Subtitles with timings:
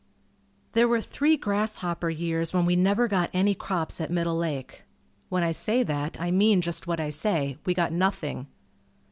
[0.71, 4.83] There were three grasshopper years when we never got any crops at Middle Lake.
[5.29, 8.47] When I say that, I mean just what I say; we got nothing.